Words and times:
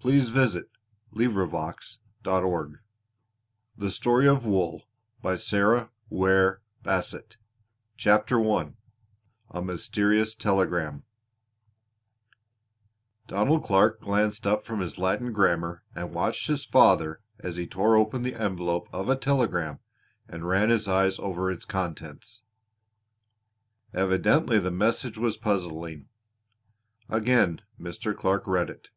Donald 0.00 0.32
Decides 0.32 0.68
204 1.12 1.76
THE 3.76 3.90
STORY 3.90 4.28
OF 4.28 4.46
WOOL 4.46 4.84
CHAPTER 7.96 8.38
I 8.38 8.72
A 9.50 9.60
MYSTERIOUS 9.60 10.34
TELEGRAM 10.36 11.02
Donald 13.26 13.64
Clark 13.64 14.00
glanced 14.00 14.46
up 14.46 14.64
from 14.64 14.78
his 14.78 14.98
Latin 14.98 15.32
grammar 15.32 15.82
and 15.96 16.14
watched 16.14 16.46
his 16.46 16.64
father 16.64 17.20
as 17.40 17.56
he 17.56 17.66
tore 17.66 17.96
open 17.96 18.22
the 18.22 18.36
envelope 18.40 18.88
of 18.92 19.08
a 19.08 19.16
telegram 19.16 19.80
and 20.28 20.46
ran 20.48 20.70
his 20.70 20.86
eye 20.86 21.10
over 21.18 21.50
its 21.50 21.64
contents. 21.64 22.42
Evidently 23.92 24.60
the 24.60 24.70
message 24.70 25.18
was 25.18 25.36
puzzling. 25.36 26.08
Again 27.08 27.62
Mr. 27.80 28.16
Clark 28.16 28.46
read 28.46 28.70
it. 28.70 28.90